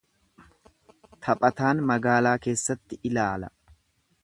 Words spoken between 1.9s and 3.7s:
magaalaa keessatti ilaala.